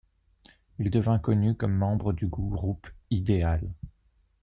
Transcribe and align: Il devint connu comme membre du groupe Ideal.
Il 0.79 0.89
devint 0.89 1.19
connu 1.19 1.53
comme 1.53 1.75
membre 1.75 2.11
du 2.11 2.25
groupe 2.25 2.87
Ideal. 3.11 3.61